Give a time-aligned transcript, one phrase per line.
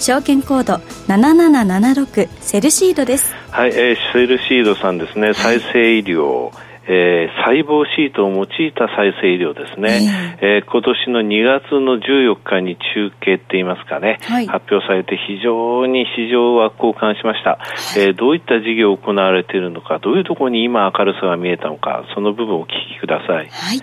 [0.00, 0.74] 証券コード
[1.08, 3.34] 7776セルシードです。
[3.50, 6.50] はい、えー、セルシードさんですね、再生医療、
[6.88, 17.58] えー、細胞シートを用いた再生医療ですね、えー、今年の2月の14日に中継って言いますかね、はい、発表されて非常に市場は交換しました、は
[17.98, 23.80] い、えー、どういった事業を行われているのかどういうところに今明るさが見えたのかその部分をお聞きください、はい、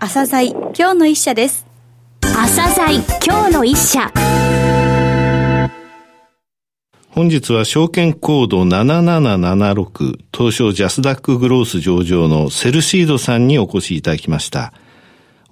[0.00, 1.68] 朝鮮今日の一社です。
[2.22, 4.10] 朝鮮今日の一社
[7.18, 14.72] 本日は証券コード7776東証ジャスダックグロース上場のセルシードさんにお越しいただきました。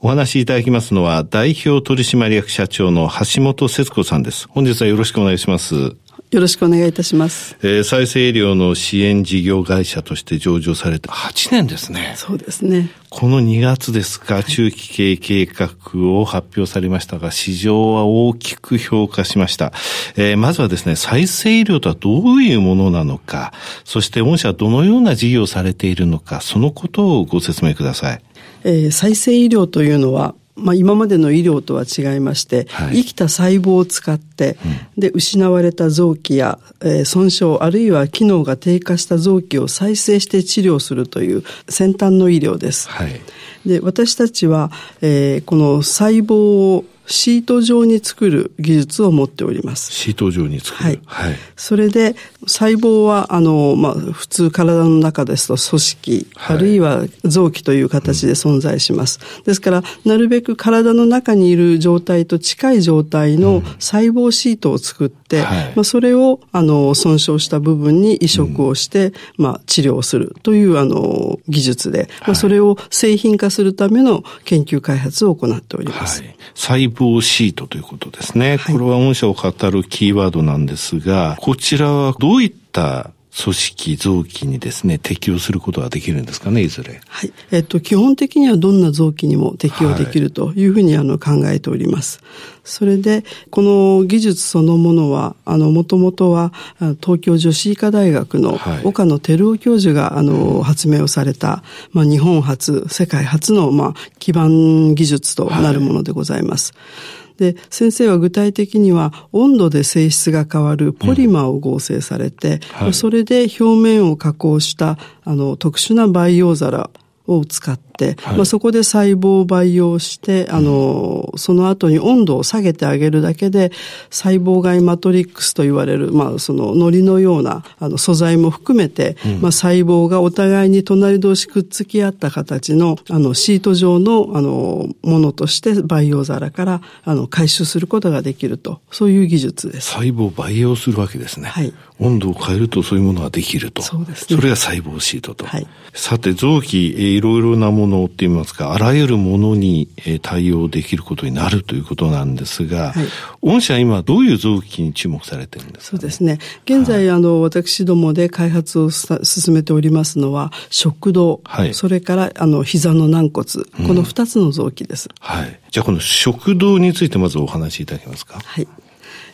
[0.00, 4.46] お話しいただきますのは代表取締役社長の橋本節子さんです。
[4.46, 5.96] 本日はよろしくお願いします。
[6.30, 7.56] よろしくお願いいたします。
[7.62, 12.14] えー、再生医療の支援事業会社として上場されて8年ですね。
[12.16, 12.90] そうですね。
[13.10, 15.70] この2月ですか、中期経営計画
[16.10, 19.72] を発表されましたが、市場は大きく評価しました。
[20.16, 23.52] えー、まずはですね、再生医療とはどういうものなのか、
[23.84, 28.20] そして御社はどのような事業をされているのか、そのことをご説明ください。
[28.64, 34.56] えー、再生医療というのは、まあ、今までの医療とは違いまして、はい、生きた細胞を使って、
[34.96, 42.88] うん、で失われた臓器や、えー、損傷あるいは機能が低下した臓器を再生して治療するという先端の医療です。
[42.88, 43.20] はい、
[43.66, 44.70] で私たちは、
[45.02, 49.92] えー、この細胞をシート状に作る技術を持っております。
[49.92, 50.84] シート状に作る。
[50.84, 51.00] はい。
[51.04, 59.20] はい、それで、細胞は、あの、まあ、普通体の中ですと組織、はい、あるいは臓器という形で存在します。
[59.38, 69.06] うん、ですから、なるべく体の中にいる状態と近い状態の細胞シートを作って、うんはい、まあ、それを、あの、損傷した部分に移植をして、
[69.38, 76.22] うん、まあ、治療するという、あの、技術で、まあ、それを製品化するための研究開発を行っております。
[76.54, 78.58] 細胞シートということですね。
[78.58, 87.02] これは御社を語るキーワードなんですが、こちらはどういった組織、臓器にですね、適用することができるんですかね、いずれ？
[87.06, 87.32] はい。
[87.50, 92.22] えっと、基本的にはどんな臓器にも適用できるというふうに、あの考えております。
[92.66, 96.52] それで、この技術そのものは、あの、もともとは、
[97.00, 101.62] 東京女子医科大学の岡野照夫教授が、あの、発明をされた、
[101.92, 106.72] まあ、日本初、世界初の、まあ、基盤技術となるものでございます。
[106.74, 112.84] はいで、先生は具体的には温度で性質が変わるポリマーを合成されて、うん。
[112.84, 116.90] はい、それで表面を加工したあの特殊な培養皿
[117.26, 123.72] を使って、はい、まあ、そこで細胞を培養して、あの、その後に温度を下げてあげるだけで、
[124.10, 139.92] 細胞外マトリックスと言われる、まあ、その、糊のような、あの、素材も含めて、うん、まあ、細胞がお互いに隣同士くっつき合った形の、あの、シート状の、あの、ものとして培養皿から、あの、回収することができると、そういう技術です。
[139.92, 141.48] 細胞を培養するわけですね。
[141.48, 141.72] はい。
[141.98, 143.82] 温度を変えるとそういうものができると。
[143.82, 144.36] そうですね。
[144.36, 145.46] それが細胞シートと。
[145.46, 145.66] はい。
[145.94, 149.88] さて、臓器、いろいろなものって言いますか、あらゆるものに
[150.22, 153.06] 対応できることになるということなんですが、はい、
[153.42, 156.38] 御社は今どういう臓器に注目されてるんですか、ね、そうですね。
[156.64, 163.46] 現在、はい、あの、私どもで開発を進めておりますのは、食道、はい、それから、あの、膝の軟骨、
[163.86, 165.14] この二つの臓器です、うん。
[165.18, 165.60] はい。
[165.70, 168.40] じゃあ、この食道についてまずお話しいただけますか？
[168.44, 168.68] はい。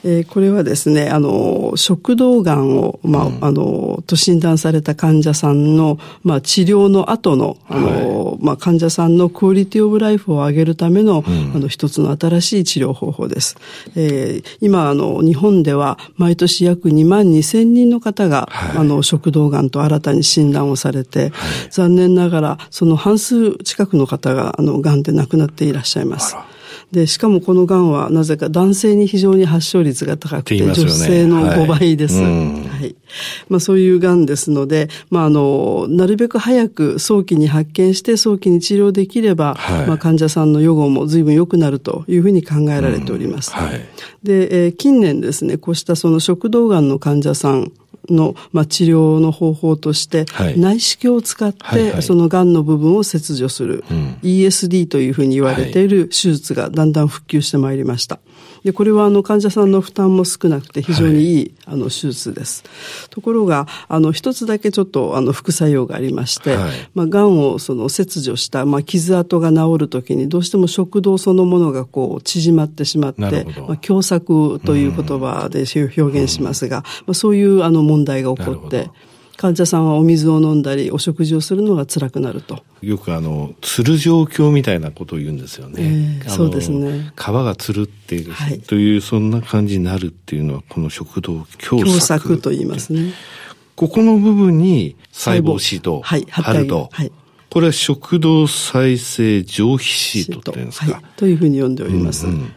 [0.05, 13.57] えー、これはですね、あの、食道がんを、まあ、うん、あの、と診断された患者さんの、まあ、治療の後の、あの、はい、まあ、患者さんのクオリティオブライフを上げるための、うん、あの、一つの新しい治療方法です。
[13.95, 21.31] えー、今、あの、日本では、毎年約2万2千人の方が、はい、あの、食道がんと新たに診断をされて、はい、
[21.71, 26.37] 残念ながら、その半数近くの方が、あの、がんで亡くなっていらっしゃいます。
[26.93, 32.23] で、しかもこの癌はなぜか男性に非常に発症率が高くて、ね、女性の5倍です。
[32.23, 32.69] はい。
[32.69, 32.97] はい、
[33.49, 43.53] まあそういう癌ですので、まああの、なるべく早く早期に発見して早期に治療できれば、はい、まあ患者さんの予後も随分良くなるというふうに考えられております。
[43.53, 43.81] はい、
[44.23, 47.73] で、えー、近年ですね、こうしたその食道癌の患者さん
[48.09, 58.19] の、まあ、治療の方法として、はい、内視鏡を使って、はいはい、その癌の部分を切除する、うん、ESD というふうに言われている手術がだんだん復旧してまいりました。
[58.65, 62.65] で、これはあの患者さんの負担も少なくて非常にいい、あの手術です。
[63.11, 78.91] ところが、あの一つだけちょっとあの副作用がありまして、はい、まあ癌をその切除した、まあ傷跡が治るときにどうしても食道そのものがこう縮まってしまって、まあ、狭窄という言葉で表現しますが、まあ、そういうあの問題が起こって、
[79.43, 82.63] 患者さんはお水を飲んだり、お食事をするのが辛くなると。
[82.81, 86.21] よくあの、つる状況みたいなことを言うんですよね。
[86.23, 87.13] えー、そうですね。
[87.17, 92.41] 皮がつるっていう、はい、という、そんな感じになるっていうのは、この食道狭窄。
[92.41, 93.15] と言いますね。
[93.75, 96.19] ここの部分に細胞シートを貼
[96.53, 96.89] ると。
[96.93, 97.11] はい。
[97.51, 100.93] これは食道再生上皮シートっていうんですか。
[100.93, 102.29] はい、というふうに呼んでおります。
[102.29, 102.53] うんうん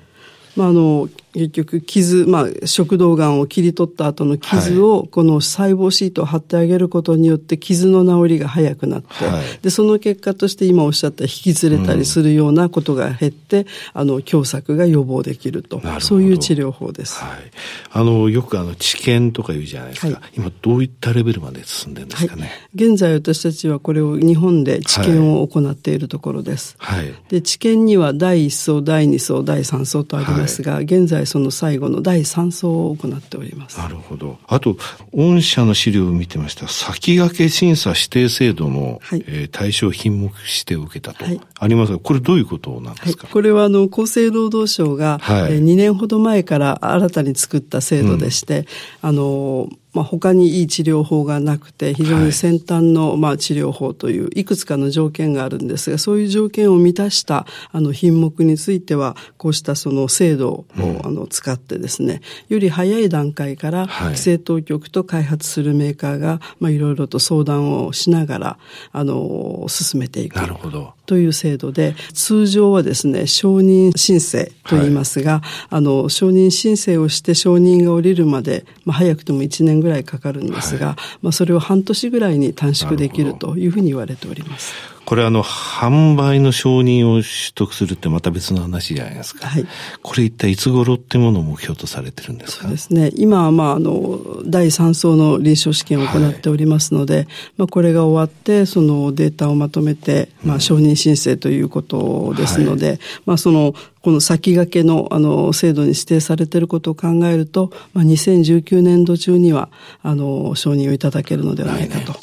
[0.56, 15.82] まあ、あの、結局傷、まあ、食道がんを切り取った後の傷を、この細胞シートを貼ってあげることによって傷の治りが早くなって、はい、で、その結果として今おっしゃった引きずれたりするようなことが減って、うん、あの、狭窄が予防できると。
[16.00, 17.22] そういう治療法です。
[17.22, 17.52] はい。
[17.92, 20.08] あの、よくあの、治験とか言うじゃないですか。
[20.08, 22.50] はい、今、どういったレベルまで進んでるんですかね？
[22.74, 26.76] 現在私たちはこれを日本で治験を行っているところです。
[26.78, 27.14] はい。
[27.30, 33.78] で、治験には第1層、第2層、第3層とありますが、現在その最後の第3層を行っております。
[33.78, 34.38] なるほど。
[34.48, 34.78] あと、
[35.14, 48.66] 御社の資料を見てました、先駆け審査指定制度の、はい、えー、対象品目指定を受けたと、はい、ありますが、これどういうことなんですか、はい、これはあの、厚生労働省が、はい、えー、2年ほど前から新たに作った制度でして、うん、
[49.10, 60.66] あの、まあ、他にいい治療法がなくて、非常に先端の、まあ、治療法といういくつかの条件があるんですが、そういう条件を満たしたあの品目については、こうしたその制度を、
[61.02, 68.58] あの使ってですね、より早い段階から規制当局と開発するメーカーが、まあ、いろいろと相談をしながら、
[68.92, 70.36] あの、進めていく。
[70.36, 70.95] なるほど。
[71.06, 84.95] という制度で、通常はですね、承認申請と言いますが、はい、あの、承認申請をして承認が下りるまで、まあ、早くても1年ぐらいかかるんですが、はい、まあ、それを半年ぐらいに短縮できるというふうに言われております。
[85.06, 89.48] これあの、販売の承認を取得するってまた別の話じゃないですか。
[89.48, 89.66] はい。
[90.02, 92.64] これ一体いつ頃ってものを目標とされてるんですか？
[92.64, 93.12] そうですね。
[93.16, 109.70] 今はまあ、あの、第3層の臨床試験を行っておりますので、はい、まあ、これが終わって、そのデータをまとめて、まあ、承認申請ということですので、はい、まあ、その、この先駆けのあの制度に指定されていることを考えると、まあ、2019年度中には
[110.04, 112.14] あの承認をいただけるのではないかと。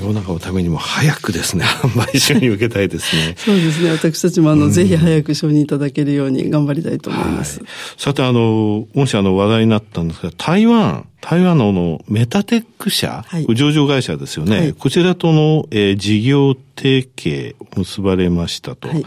[0.00, 3.34] はい世の中のためにも早くですね、 販売承認受けたいですね。
[3.36, 3.90] そうですね。
[3.90, 7.60] 私たちもあの、うん、ぜひ早く承認いただけるように頑張りたいと思います。
[7.60, 14.58] はい、さて、あの、御社の話題になったんですが、台湾、台湾ののメタテック社、はい、上場会社ですよね。
[14.58, 19.04] はい、こちらとの、えー、事業提携結ばれましたと、はい、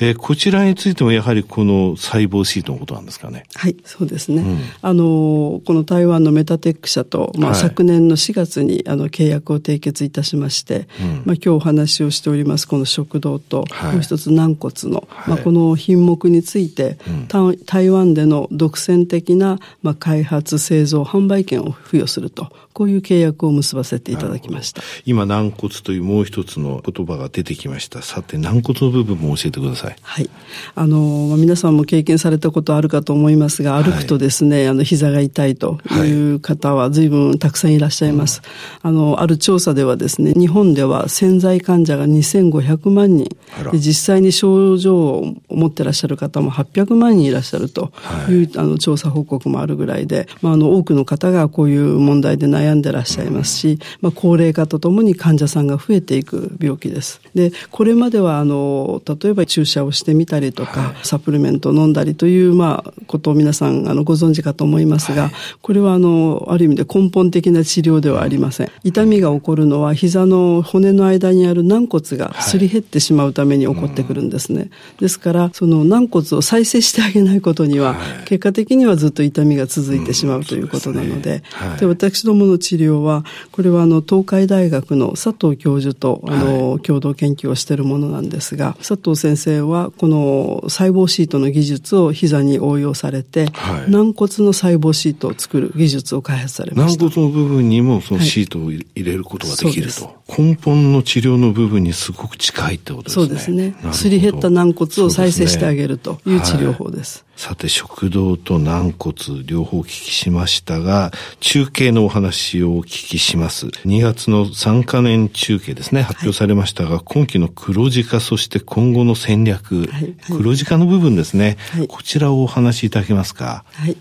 [0.00, 3.44] えー、こちらについてもやはりこの細胞シートのことなんですかね。
[3.54, 4.42] はい、そうですね。
[4.42, 24.82] うん、あの、この台湾のメタテック社と、まあ、昨年の4月にあの契約を締結いたしまして、うん、まあ、今日お話をしておりますこの食道と、もう一つ軟骨の、まあ、この品目について、うん、台湾での独占的な、まあ、開発、製造、販売権を付与すると、こういう契約を結ばせていただきました。
[25.06, 28.02] 今、軟骨というもう一つの言葉が出てきました。
[28.02, 29.96] さて、軟骨の部分も教えてください。
[30.02, 30.28] はい。
[30.74, 38.42] あの、皆さんも経験されたことあるかと思いますが、歩くとですね、はい、あの、膝が痛いという方は随分たくさんいらっしゃいます。
[38.42, 38.50] はい、
[38.82, 43.28] あの、ある調査ではですね、日本では潜在患者が2500万人、
[43.72, 47.92] で実際に症状を持ってらっしゃる方も800万人いらっしゃると
[48.28, 57.20] いう、はい、あの、調査報告もあるぐらいで、まあ、あの、多くの方がこういう問題で悩んでらっしゃいますし、まあ、高齢化とともに患者さんが増えていく病気です。
[57.34, 68.70] で、これまでは、あの、例えば注射をしてみたりとか、はい、サプリメントを飲んだりという、まあ、ことを皆さん、あの、ご存知かと思いますが、はい、これは、あの、ある意味で根本的な治療ではありません。
[68.84, 74.58] 痛みが起こるのは、膝の骨の間にある軟骨がすり減ってしまうために起こってくるんですね。
[74.58, 81.42] はいですから、その軟骨を再生してあげないことには、結果的にはずっと痛みが続いてしまうということなので、で、
[81.86, 97.04] 私どもの治療は、これはあの、東海大学の佐藤教授と、あの、はい、共同研究をしているものなんですが、佐藤先生は、この細胞シートの技術を膝に応用されて、はい、軟骨の細胞シートを作る技術を開発されました。
[97.04, 100.04] 軟骨の部分にもそのシートを入れることができると。
[100.04, 103.26] はい、根本の治療の部分にすごく近いってことですね。
[103.26, 103.74] そうですね。
[103.92, 107.25] すり減った軟骨を再生してあげるという治療法です。
[107.36, 109.14] さて、食道と軟骨、
[109.44, 113.66] 両方お聞きしましたが、中継のお話をお聞きします。
[113.66, 119.88] 2月の3か年中継ですね、発表されましたが、はい、今期の黒字化、そして今後の戦略、はい。
[119.88, 123.64] はい、黒字化の部分ですね、こちらをお話しいただけますか？
[123.74, 123.96] はい。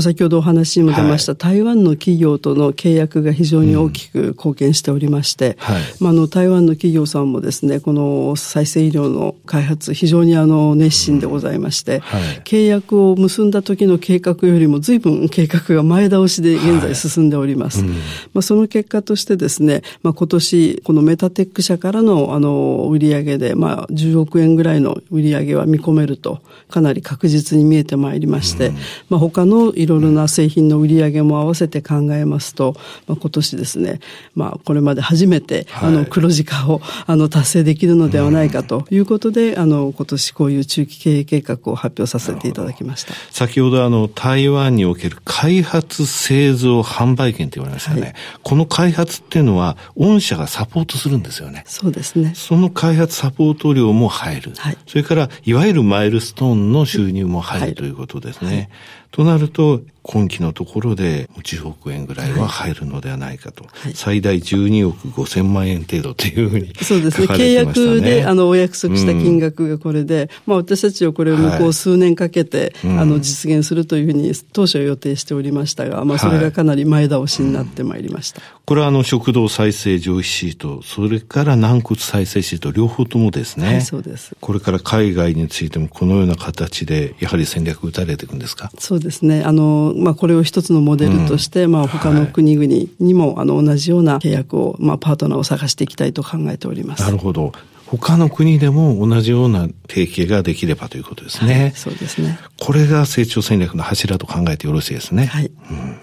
[0.00, 5.58] 先ほどお話にも出ました、台湾の企業との契約が非常に大きく貢献しておりまして、
[6.00, 12.00] うん、まあ、あの台湾の企業さんもですね、この再生医療の開発、非常にあの熱心でございまして、
[12.44, 17.80] 契約約を結んだ時の計画よりも随分計画が前倒しで現在進んでおります。
[17.80, 18.00] はいうん、ま
[18.36, 28.76] あ、その結果としてですね、まあ、今年このメタテック社からのあの売上でまあ10億円ぐらいの売上は見込めるとかなり確実に見えてまいりまして、うん、
[29.10, 32.74] まあ、他のいろいろな製品の売上も合わせて考えますと、
[33.06, 34.00] まあ、今年ですね、
[34.34, 43.14] まあ、これまで初めて、あの黒字化をあの達成できるのではないかということで、うん、あの今年こういう中期経営計画を発表させていただきました。
[43.30, 51.62] 先ほどあの、台湾における開発製造販売権って言われましたね、はい、この開発っていうのは、御社がサポートするんですよね。
[51.68, 52.32] そうですね。
[52.34, 54.52] その開発サポート料も入る。
[54.56, 58.48] はい、それから、いわゆるマイルストーンの収入も入るということですね。
[58.48, 58.68] はい
[59.16, 63.64] となると、今期のところで10億円ぐらいは入るのではないかと。
[63.64, 67.26] はい、最大12億5千万円程度というふうに、ね、そうですね。
[67.26, 78.40] 契約で、あの、お約束した金額がこれで、うん、まあ私たちはこれを向こう数年かけて、はい、あの、実現するというふうに当初予定しておりましたが、まあそれがかなり前倒しになってまいりました。
[78.40, 83.66] はいうん、これはあの、食道再生上皮シート、それから軟骨再生シート、両方ともですね。
[83.66, 84.36] はい、そうです。
[84.40, 88.70] これから海外についてもこのような形で、やはり戦略打たれていくんですか？
[88.78, 89.42] そうですね。
[89.42, 97.02] あの、まあこれを一つののモデルとして、うん、まあ他の国々にも、はい、あの同じような契約を、まあパートナーを探していきたいと考えております。
[97.02, 97.52] なるほど。
[97.86, 101.60] 他の国でも同じような提携ができればということですね。
[101.60, 102.38] はい、そうですね。
[102.60, 105.26] これが成長戦略の柱と考えてよろしいですね。
[105.26, 105.46] はい。
[105.46, 105.96] うん、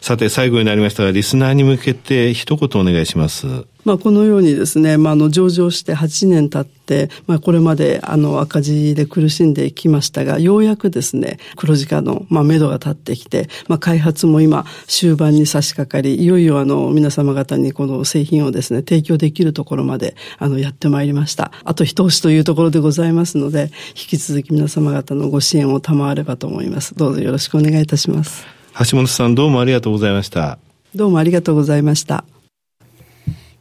[0.00, 3.66] さて、最後になりましたが、リスナーに向けて一言お願いします。
[3.86, 21.52] まあ、このようにですね、まあ、あの、上場して8年経って、まあ、これまで、あの、赤字で苦しんできましたが、ようやくですね、黒字化の、まあ、目処が立ってきて、まあ、開発も今、終盤に差し掛かり、いよいよ、あの、皆様方にこの製品をですね、提供できるところまで、あの、やってまいりました。
[21.62, 26.96] あと一押しというところでございますので、引き続き皆様方のご支援を賜ればと思います。
[26.96, 28.44] どうぞよろしくお願いいたします。
[28.90, 30.58] 橋本さん、どうもありがとうございました。
[30.92, 32.24] どうもありがとうございました。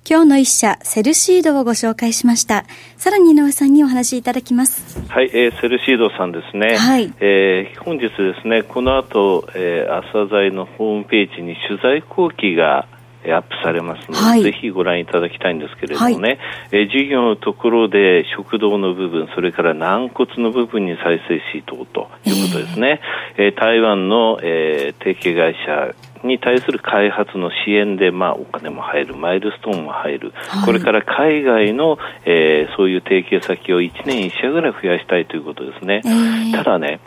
[0.08, 2.66] 今日の一社、セルシードをご紹介しました。
[2.96, 5.00] さらに井上さんにお話しいただきます。
[5.10, 6.78] はい、えー、セルシードさんですね。
[6.78, 7.12] はい。
[7.20, 12.88] えー、本日ですね、この後、えー、朝鮮のホームページに取材後期が
[13.26, 16.38] アップされますので、はい、ぜひご覧いただきたいんですけれどもね、
[16.70, 23.02] はい、え事業のところで食道の部分、それから軟骨の部分に再生シートをということですね。
[23.38, 25.96] えー、台湾の、えー、提携会社
[26.26, 36.02] に対する開発の支援で、まあ、お金も入る、マイルストーンも入る、はい、これから海外の、えー、そういう提携先を1年1社ぐらい増やしたいということですね。
[36.06, 37.00] えー、ただね、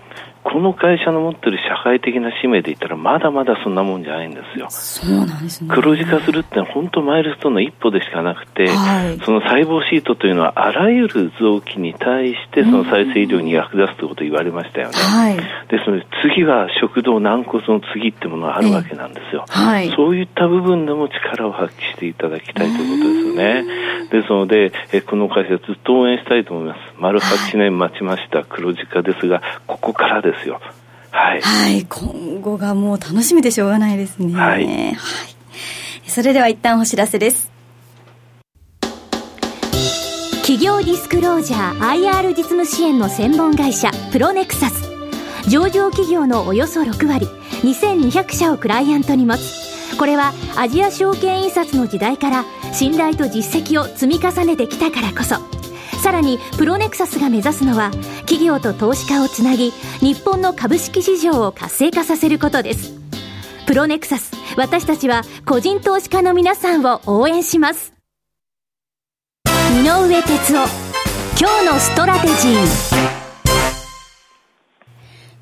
[0.50, 4.67] この会社の持ってる社会的な使命で言ったらまだまだそんなもんじゃないんですよ。
[4.71, 5.69] そうなんですね。
[5.71, 14.95] 黒字化するってのは本当マイルストーンの一歩でしかなくて、はい、その細胞シートというのはあらゆる臓器に対してその再生医療に役立つということを言われましたよね。
[14.97, 19.45] はい、ですので次は食道軟骨の次ってものがあるわけなんですよ。
[19.50, 23.88] はい、そういった部分でも力を発揮していただきたいということですよね。
[24.11, 26.78] ですので、えこの会社ずっと応援したいと思います。
[26.99, 30.61] 丸8年待ちました黒字化ですが、ここからですですよ。
[31.11, 31.40] はい。
[31.40, 31.87] はい。
[31.87, 34.35] 今後がもう楽しみでしょうがないですね。
[34.35, 34.66] はい。
[34.66, 34.97] はい。
[36.07, 37.50] それでは一旦お知らせです。
[40.42, 44.88] 企業ディスクロージャー IR 実務支援の専門会社プロネクサス
[45.47, 47.26] 上場企業のおよそ6割
[47.62, 55.37] 2200社をクライアントに持つこれはアジア証券印刷の時代から信頼と実績を積み重ねてきたからこそ
[55.99, 57.90] さらにプロネクサスが目指すのは
[58.29, 59.71] 企業と投資家をつなぎ
[60.01, 62.93] 日本の株式市場を活性化させることです。
[63.67, 67.95] プロネクサス私たちは個人投資家の皆さんを応援します。
[69.47, 70.89] 井上哲夫
[71.41, 73.19] 今日のストラテジー。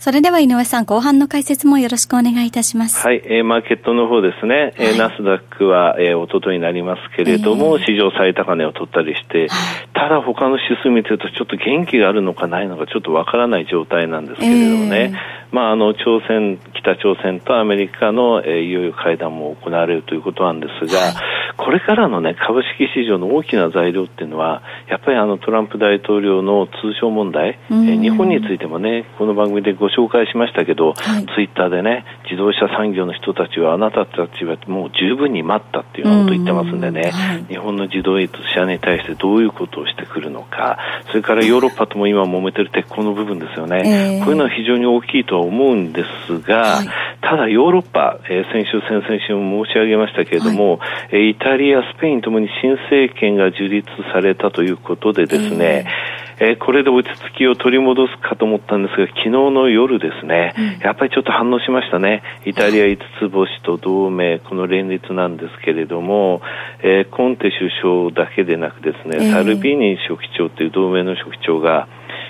[0.07, 3.05] それでは井上さん、後半の解説もよろしくお願いいたします。
[3.05, 9.49] はい、えー、マーケットの方ですね、え、はい、ナスダックは、えー、おとといになりますけれども、えー、史上最高値を取ったりして、
[9.96, 21.14] ただ他の指数見てるとちょっと元気があるのかないのかちょっとわからない状態なんですけれどもね、えー、まあ、あの、朝鮮、北朝鮮とアメリカの、えー、いよいよ会談も行われるということなんですが、はい、
[21.56, 40.78] これからのね、株式市場の大きな材料っていうのは、やっぱりあのトランプ大統領の通商問題、えー、日本についてもね、この番組でご紹介しましたけど、はい、ツイッターでね、自動車産業の人たちは、あなたたちはもう十分に待ったっていうことを言ってますんでね、はい、日本の自動車に対してどういうことをしてくるのか、
[41.09, 43.83] それからヨーロッパとも今揉めてる鉄鋼の部分ですよね、
[44.19, 46.88] えー、こういうのは非常に大きいとは思うんですが、はい、
[47.21, 62.23] ただヨーロッパ、えー、先週、先々週も申し上げましたけれども、はい、イタリア、スペインともに新政権が樹立されたということでですね、えー、えー、これで落ち着きを取り戻すかと思ったんですが、昨日の夜ですね、うん、やっぱりちょっと反応しましたね。
[62.45, 66.43] イタリア5つ星と同盟、この連立なんですけれども、
[66.83, 71.88] えー、コンテ首相だけでなくですね、サルビーニ書記長という同盟の書記長が、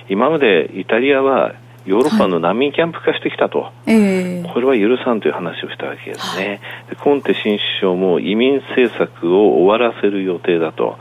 [0.09, 1.55] 今までイタリアは
[1.87, 10.99] ヨーロッパの難民キャンプ化してきたと、はい、これは許さんという話をしたわけですね、はい、コンテ新首相も移民政策を終わらせる予定だと、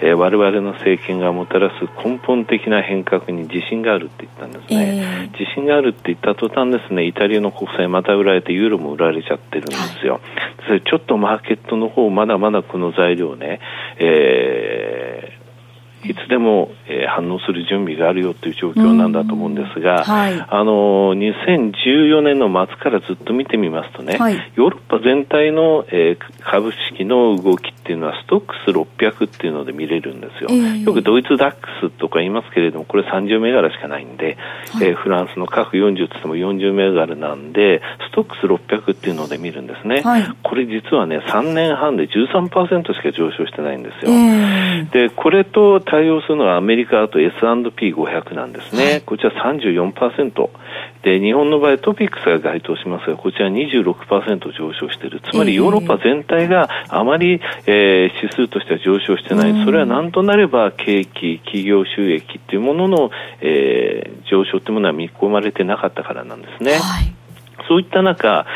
[0.00, 10.20] えー、我々の政権がもたらす根本的な変革に自信があるって言ったんですね、えー、自信があるって言った途端ですねイタリアの国債また売られてユーロも売られちゃってるんですよ、
[10.58, 13.60] はい、ちょっとマーケットの方まだまだこの材料ね、
[13.98, 15.37] えー
[16.04, 34.36] いつでも、えー、反応する準備があるよという状況なんだと思うんですが、はい、あの2014年の末からずっと見てみますとね、はい、ヨーロッパ全体の、えー、株式の動きっていうのはストックス600っていうので見れるんですよ、えー、よくドイツダックスとか言いますけれどもこれ30銘柄しかないんで、
[34.72, 40.02] はい、えー、フランスの各40って言っても40銘柄なんでストックス600っていうので見るんですね、
[40.42, 50.50] これ実はね3年半で13%しか上昇してないんですよ、えー、でこれと対応するのはアメリカと S&P500 なんですね、はい、こちら34%
[51.02, 55.20] で日本の場合トピックスが該当しますがこちら26%上昇している。
[55.20, 66.72] つまりヨーロッパ全体があまり、えー、指数としては上昇してない、それはなんとなれば景気企業収益というものの、えー、上昇というものは見込まれてなかったからなんですね。
[66.72, 67.14] はい、
[67.68, 68.46] そういった中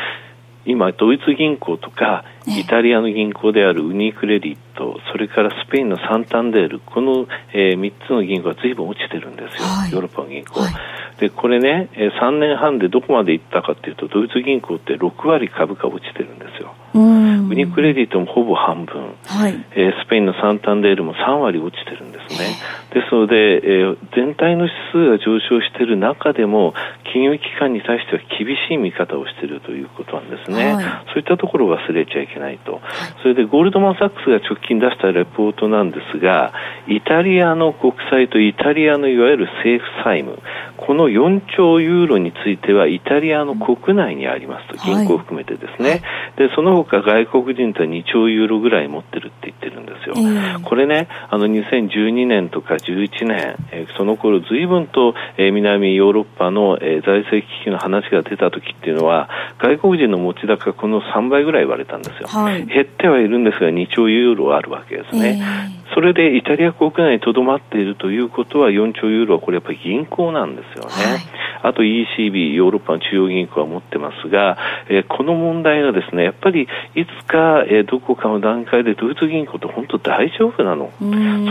[0.65, 10.61] 今、ドイツ銀行とか、イタリアの銀行であるウニクレディット、それからスペインのサンタンデール、この、えー、3つの銀行は随分落ちてるんですよ、はい、ヨーロッパの銀行。
[10.61, 10.69] は。
[10.69, 10.73] い、
[11.21, 16.75] で、これね、えー、3年半でどこまでいったかというと、ドイツ銀行って6割株価落ちてるんですよ。
[16.95, 22.57] ウニクレディットもほぼ半分、はい、えー、スペインのサンタンデールも3割落ちてるんですね。
[22.93, 26.75] ですので、えー、全体の指数が上昇している中でも、
[27.13, 30.75] 金融機関に対しては厳しい見方をしているということなんですね。
[30.75, 32.81] はい、そういったところを忘れちゃいけないと。
[33.23, 36.53] それで、ゴールドマン・サックスが直近出したレポートなんですが、
[36.89, 40.39] イタリアの国債とイタリアのいわゆる政府債務、
[40.77, 45.91] この4兆ユーロについてはイタリアの国内にありますと、銀行を含めてですね。
[45.91, 46.01] はい、
[46.49, 50.15] で、その他外国人とは2兆ユーロぐらい持ってるって言ってるんですよ。
[50.17, 62.29] えー、これね、あの2012年とか11年、えー、その頃随分と、えー、南ヨーロッパの、えー、財政危機の話が出た時っていうのは、外国人の持ち高この3倍ぐらい言われたんですよ。
[62.29, 65.39] はい、減ってはいるんですが、2兆ユーロあるわけですね。
[65.41, 70.91] えーそれでイタリア国内にとどまっているということは4兆ユーロはこれやっぱり銀行なんですよね。
[70.91, 71.21] はい、
[71.63, 80.91] あと ECB、ヨーロッパの中央銀行は持ってますが、えー、この問題がですね、やっぱりいつか、えー、どこかの段階でドイツ銀行って本当大丈夫なの？
[81.01, 81.07] そ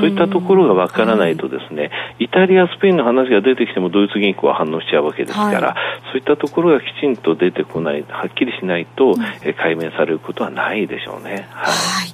[0.08, 1.88] ういったところがわからないとですね、は
[2.19, 5.76] い、イタリア、スペインの話が出てきてもドイツ銀行は反応しちゃうわけですから、はい、
[6.12, 11.47] そういったところがきちんと出てこない、はっきりしないと、うん、えー、解明されることはないでしょうね。
[11.52, 11.71] は
[12.06, 12.13] い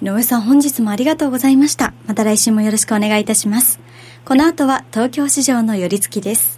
[0.00, 1.92] 井上さん本日もありがとうございました。
[2.06, 3.80] また来週もよろしくお願いいたします。
[4.24, 6.57] この後は東京市場の寄り付きです。